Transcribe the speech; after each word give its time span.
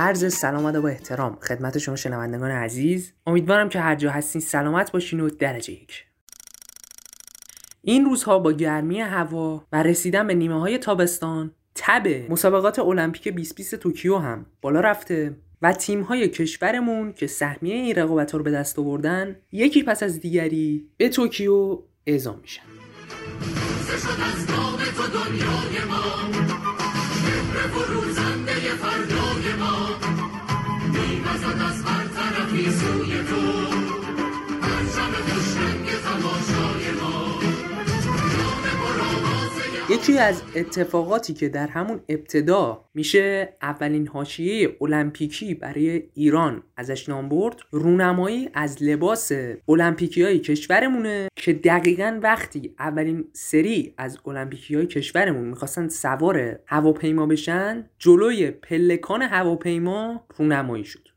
عرض 0.00 0.34
سلام 0.34 0.64
و 0.64 0.86
احترام. 0.86 1.38
خدمت 1.42 1.78
شما 1.78 1.96
شنوندگان 1.96 2.50
عزیز. 2.50 3.12
امیدوارم 3.26 3.68
که 3.68 3.80
هر 3.80 3.94
جا 3.94 4.10
هستین 4.10 4.40
سلامت 4.40 4.92
باشین 4.92 5.20
و 5.20 5.30
درجه 5.30 5.72
یک 5.72 6.04
این 7.82 8.04
روزها 8.04 8.38
با 8.38 8.52
گرمی 8.52 9.00
هوا 9.00 9.64
و 9.72 9.82
رسیدن 9.82 10.26
به 10.26 10.34
نیمه 10.34 10.60
های 10.60 10.78
تابستان 10.78 11.50
تب 11.74 12.30
مسابقات 12.30 12.78
المپیک 12.78 13.28
2020 13.28 13.74
توکیو 13.74 14.18
هم 14.18 14.46
بالا 14.60 14.80
رفته 14.80 15.36
و 15.62 15.72
تیم 15.72 16.02
های 16.02 16.28
کشورمون 16.28 17.12
که 17.12 17.26
سهمیه 17.26 17.74
این 17.74 17.94
رقابت 17.94 18.34
رو 18.34 18.42
به 18.42 18.50
دست 18.50 18.78
آوردن 18.78 19.36
یکی 19.52 19.82
پس 19.82 20.02
از 20.02 20.20
دیگری 20.20 20.88
به 20.96 21.08
توکیو 21.08 21.78
اعزام 22.06 22.38
میشن. 22.42 22.62
یکی 39.90 40.18
از 40.18 40.42
اتفاقاتی 40.54 41.34
که 41.34 41.48
در 41.48 41.66
همون 41.66 42.00
ابتدا 42.08 42.84
میشه 42.94 43.56
اولین 43.62 44.08
حاشیه 44.08 44.76
المپیکی 44.80 45.54
برای 45.54 46.02
ایران 46.14 46.62
ازش 46.76 47.08
نام 47.08 47.28
برد 47.28 47.56
رونمایی 47.70 48.48
از 48.54 48.82
لباس 48.82 49.32
المپیکی 49.68 50.22
های 50.22 50.38
کشورمونه 50.38 51.28
که 51.36 51.52
دقیقا 51.52 52.20
وقتی 52.22 52.74
اولین 52.78 53.24
سری 53.32 53.94
از 53.98 54.18
المپیکی 54.26 54.74
های 54.74 54.86
کشورمون 54.86 55.44
می‌خواستن 55.44 55.88
سوار 55.88 56.58
هواپیما 56.66 57.26
بشن 57.26 57.90
جلوی 57.98 58.50
پلکان 58.50 59.22
هواپیما 59.22 60.26
رونمایی 60.38 60.84
شد. 60.84 61.09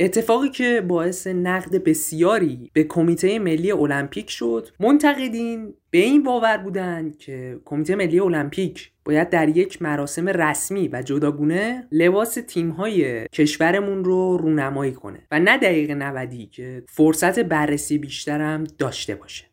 اتفاقی 0.00 0.48
که 0.48 0.84
باعث 0.88 1.26
نقد 1.26 1.84
بسیاری 1.84 2.70
به 2.72 2.84
کمیته 2.84 3.38
ملی 3.38 3.72
المپیک 3.72 4.30
شد 4.30 4.68
منتقدین 4.80 5.74
به 5.90 5.98
این 5.98 6.22
باور 6.22 6.56
بودند 6.56 7.18
که 7.18 7.60
کمیته 7.64 7.96
ملی 7.96 8.20
المپیک 8.20 8.92
باید 9.04 9.30
در 9.30 9.48
یک 9.48 9.82
مراسم 9.82 10.28
رسمی 10.28 10.88
و 10.88 11.02
جداگونه 11.02 11.88
لباس 11.92 12.38
تیم‌های 12.46 13.28
کشورمون 13.28 14.04
رو 14.04 14.36
رونمایی 14.36 14.92
کنه 14.92 15.18
و 15.30 15.40
نه 15.40 15.58
دقیقه 15.58 15.94
90 15.94 16.50
که 16.50 16.82
فرصت 16.88 17.38
بررسی 17.38 17.98
بیشترم 17.98 18.64
داشته 18.64 19.14
باشه. 19.14 19.47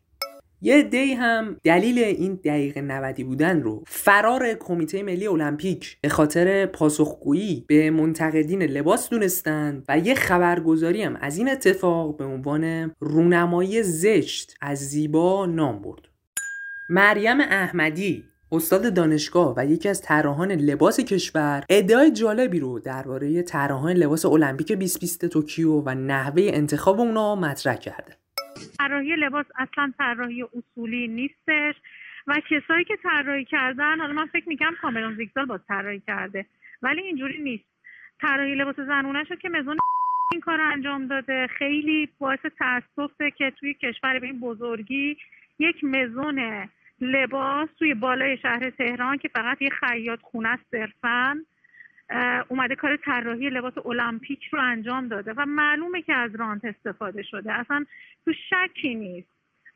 یه 0.62 0.82
دی 0.82 1.12
هم 1.12 1.56
دلیل 1.64 1.98
این 1.98 2.34
دقیقه 2.34 2.80
90 2.80 3.24
بودن 3.24 3.62
رو. 3.62 3.84
فرار 3.86 4.54
کمیته 4.54 5.02
ملی 5.02 5.26
المپیک 5.26 5.98
به 6.00 6.08
خاطر 6.08 6.66
پاسخگویی 6.66 7.64
به 7.66 7.90
منتقدین 7.90 8.62
لباس 8.62 9.10
دونستند 9.10 9.84
و 9.88 9.98
یه 9.98 10.14
خبرگزاری 10.14 11.02
هم 11.02 11.16
از 11.16 11.38
این 11.38 11.50
اتفاق 11.50 12.16
به 12.16 12.24
عنوان 12.24 12.94
رونمایی 13.00 13.82
زشت 13.82 14.54
از 14.60 14.78
زیبا 14.78 15.46
نام 15.46 15.82
برد. 15.82 16.08
مریم 16.88 17.40
احمدی 17.40 18.24
استاد 18.52 18.94
دانشگاه 18.94 19.54
و 19.56 19.66
یکی 19.66 19.88
از 19.88 20.02
طراحان 20.02 20.52
لباس 20.52 21.00
کشور 21.00 21.64
ادعای 21.68 22.10
جالبی 22.10 22.60
رو 22.60 22.78
درباره 22.78 23.42
طراحان 23.42 23.92
لباس 23.92 24.24
المپیک 24.24 24.72
2020 24.72 25.26
توکیو 25.26 25.82
و 25.86 25.94
نحوه 25.94 26.42
انتخاب 26.42 27.00
اونا 27.00 27.34
مطرح 27.34 27.76
کرده. 27.76 28.25
طراحی 28.78 29.16
لباس 29.16 29.46
اصلا 29.58 29.92
طراحی 29.98 30.42
اصولی 30.42 31.08
نیستش. 31.08 31.74
و 32.26 32.40
کسایی 32.50 32.84
که 32.84 32.96
طراحی 32.96 33.44
کردن 33.44 34.00
حالا 34.00 34.12
من 34.12 34.26
فکر 34.26 34.48
می‌کنم 34.48 34.74
کاملا 34.82 35.14
زیگزال 35.14 35.44
با 35.44 35.58
طراحی 35.58 36.02
کرده 36.06 36.46
ولی 36.82 37.02
اینجوری 37.02 37.42
نیست. 37.42 37.64
طراحی 38.20 38.54
لباس 38.54 38.76
زنونه 38.76 39.24
شد 39.24 39.38
که 39.38 39.48
مزون 39.48 39.76
این 40.32 40.40
کار 40.40 40.60
انجام 40.60 41.06
داده 41.06 41.46
خیلی 41.46 42.08
باعث 42.18 42.38
تاسفه 42.58 43.30
که 43.30 43.50
توی 43.50 43.74
کشور 43.74 44.18
به 44.18 44.26
این 44.26 44.40
بزرگی 44.40 45.16
یک 45.58 45.84
مزون 45.84 46.68
لباس 47.00 47.68
توی 47.78 47.94
بالای 47.94 48.38
شهر 48.38 48.70
تهران 48.70 49.18
که 49.18 49.28
فقط 49.28 49.62
یه 49.62 49.70
خیاط 49.70 50.20
خونه 50.22 50.48
است 50.48 50.70
اومده 52.56 52.74
کار 52.74 52.96
طراحی 52.96 53.50
لباس 53.50 53.72
المپیک 53.86 54.44
رو 54.52 54.60
انجام 54.62 55.08
داده 55.08 55.32
و 55.36 55.46
معلومه 55.46 56.02
که 56.02 56.14
از 56.14 56.34
رانت 56.34 56.64
استفاده 56.64 57.22
شده. 57.22 57.52
اصلا 57.52 57.84
تو 58.24 58.32
شکی 58.32 58.94
نیست. 58.94 59.28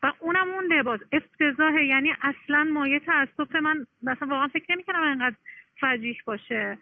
و 0.02 0.12
اونم 0.20 0.50
اون 0.50 0.72
لباس. 0.72 1.00
افتضاحه 1.12 1.84
یعنی 1.84 2.10
اصلا 2.22 2.64
مایه 2.64 3.00
تاسف 3.00 3.56
من 3.56 3.86
مثلا 4.02 4.28
واقعا 4.28 4.48
فکر 4.48 4.72
نمی‌کنم 4.72 5.02
انقدر 5.02 5.36
فجیح 5.80 6.16
باشه. 6.26 6.78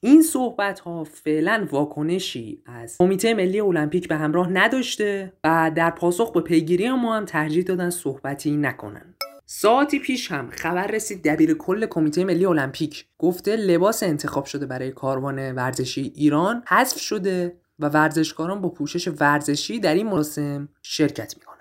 این 0.00 0.22
صحبت 0.22 0.80
ها 0.80 1.04
فعلا 1.04 1.68
واکنشی 1.70 2.62
از 2.66 2.96
کمیته 2.98 3.34
ملی 3.34 3.60
المپیک 3.60 4.08
به 4.08 4.16
همراه 4.16 4.52
نداشته 4.52 5.32
و 5.44 5.70
در 5.76 5.90
پاسخ 5.90 6.32
به 6.32 6.40
پیگیری 6.40 6.90
ما 6.90 7.16
هم 7.16 7.24
ترجیح 7.24 7.64
دادن 7.64 7.90
صحبتی 7.90 8.56
نکنن. 8.56 9.15
ساعتی 9.48 9.98
پیش 9.98 10.32
هم 10.32 10.50
خبر 10.50 10.86
رسید 10.86 11.28
دبیر 11.28 11.54
کل 11.54 11.86
کمیته 11.86 12.24
ملی 12.24 12.46
المپیک. 12.46 13.06
گفته 13.18 13.56
لباس 13.56 14.02
انتخاب 14.02 14.44
شده 14.44 14.66
برای 14.66 14.90
کاروان 14.92 15.52
ورزشی 15.52 16.12
ایران 16.14 16.62
حذف 16.68 16.98
شده 17.00 17.56
و 17.78 17.88
ورزشکاران 17.88 18.60
با 18.60 18.68
پوشش 18.68 19.08
ورزشی 19.08 19.80
در 19.80 19.94
این 19.94 20.06
مراسم 20.06 20.68
شرکت 20.82 21.34
می‌کنن 21.38 21.55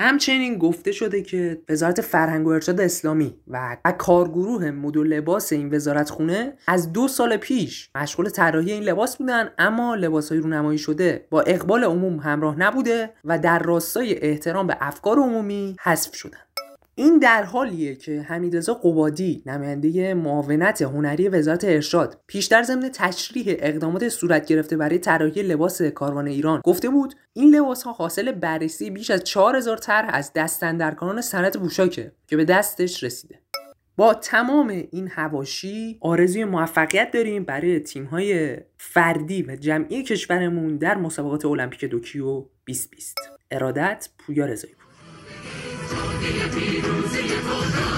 همچنین 0.00 0.58
گفته 0.58 0.92
شده 0.92 1.22
که 1.22 1.62
وزارت 1.68 2.00
فرهنگ 2.00 2.46
و 2.46 2.50
ارشاد 2.50 2.80
اسلامی 2.80 3.34
و 3.48 3.76
کارگروه 3.98 4.70
مدل 4.70 5.00
لباس 5.00 5.52
این 5.52 5.74
وزارت 5.74 6.10
خونه 6.10 6.52
از 6.66 6.92
دو 6.92 7.08
سال 7.08 7.36
پیش 7.36 7.90
مشغول 7.94 8.28
طراحی 8.28 8.72
این 8.72 8.82
لباس 8.82 9.16
بودن 9.16 9.50
اما 9.58 9.94
لباس 9.94 10.28
های 10.28 10.40
رونمایی 10.40 10.78
شده 10.78 11.26
با 11.30 11.40
اقبال 11.40 11.84
عموم 11.84 12.16
همراه 12.16 12.58
نبوده 12.58 13.10
و 13.24 13.38
در 13.38 13.58
راستای 13.58 14.18
احترام 14.18 14.66
به 14.66 14.76
افکار 14.80 15.16
عمومی 15.16 15.76
حذف 15.80 16.14
شدن. 16.14 16.38
این 16.98 17.18
در 17.18 17.42
حالیه 17.42 17.94
که 17.94 18.22
حمیدرضا 18.22 18.74
قبادی 18.74 19.42
نماینده 19.46 20.14
معاونت 20.14 20.82
هنری 20.82 21.28
وزارت 21.28 21.64
ارشاد 21.64 22.20
پیشتر 22.26 22.62
ضمن 22.62 22.90
تشریح 22.92 23.56
اقدامات 23.58 24.08
صورت 24.08 24.46
گرفته 24.46 24.76
برای 24.76 24.98
طراحی 24.98 25.42
لباس 25.42 25.82
کاروان 25.82 26.26
ایران 26.26 26.60
گفته 26.64 26.88
بود 26.88 27.14
این 27.32 27.54
لباس 27.54 27.82
ها 27.82 27.92
حاصل 27.92 28.32
بررسی 28.32 28.90
بیش 28.90 29.10
از 29.10 29.24
4000 29.24 29.76
طرح 29.76 30.10
از 30.12 30.32
دستندرکاران 30.34 31.20
صنعت 31.20 31.56
بوشاکه 31.58 32.12
که 32.26 32.36
به 32.36 32.44
دستش 32.44 33.04
رسیده. 33.04 33.38
با 33.96 34.14
تمام 34.14 34.68
این 34.90 35.08
هواشی 35.08 35.98
آرزوی 36.00 36.44
موفقیت 36.44 37.10
داریم 37.10 37.44
برای 37.44 37.80
تیم 37.80 38.04
های 38.04 38.56
فردی 38.78 39.42
و 39.42 39.56
جمعی 39.56 40.02
کشورمون 40.02 40.76
در 40.76 40.96
مسابقات 40.96 41.44
المپیک 41.44 41.84
دوکیو 41.84 42.44
2020 42.66 43.18
ارادت 43.50 44.08
پویا 44.18 44.46
رضایی 44.46 44.74
پیروزی 46.32 47.28
تو 47.28 47.97